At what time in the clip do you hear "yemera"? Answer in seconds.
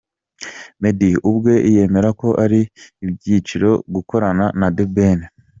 1.75-2.09